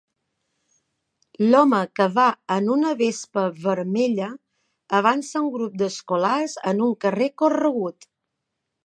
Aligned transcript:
L'home 1.49 1.81
que 1.99 2.07
va 2.15 2.23
en 2.55 2.71
una 2.75 2.93
vespa 3.01 3.43
vermella 3.67 4.31
avança 5.01 5.37
a 5.41 5.45
un 5.49 5.53
grup 5.59 5.77
d'escolars 5.83 6.57
en 6.73 6.83
un 6.87 6.97
carrer 7.07 7.29
corregut. 7.43 8.09